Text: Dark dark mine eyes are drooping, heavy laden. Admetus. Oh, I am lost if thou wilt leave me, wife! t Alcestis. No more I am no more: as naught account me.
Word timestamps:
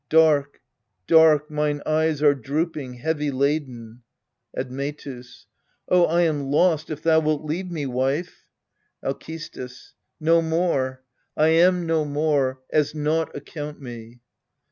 Dark 0.09 0.59
dark 1.05 1.51
mine 1.51 1.79
eyes 1.85 2.23
are 2.23 2.33
drooping, 2.33 2.95
heavy 2.95 3.29
laden. 3.29 4.01
Admetus. 4.57 5.45
Oh, 5.87 6.05
I 6.05 6.23
am 6.23 6.45
lost 6.49 6.89
if 6.89 7.03
thou 7.03 7.19
wilt 7.19 7.43
leave 7.43 7.69
me, 7.69 7.85
wife! 7.85 8.47
t 9.03 9.07
Alcestis. 9.07 9.93
No 10.19 10.41
more 10.41 11.03
I 11.37 11.49
am 11.49 11.85
no 11.85 12.03
more: 12.03 12.61
as 12.71 12.95
naught 12.95 13.35
account 13.35 13.79
me. 13.79 14.21